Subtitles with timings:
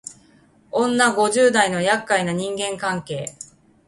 [0.71, 3.35] 女五十代のやっかいな人間関係